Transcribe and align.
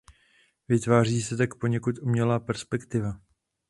Vytváří 0.67 1.21
se 1.21 1.37
tak 1.37 1.55
poněkud 1.55 1.95
umělá 2.01 2.39
perspektiva. 2.39 3.19